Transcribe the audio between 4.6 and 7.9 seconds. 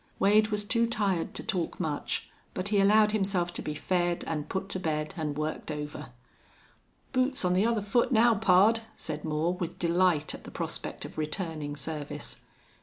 to bed and worked over. "Boot's on the other